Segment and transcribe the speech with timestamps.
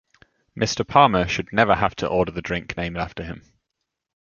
[0.59, 0.83] Mr.
[0.87, 3.43] Palmer should never have to order the drink named after him.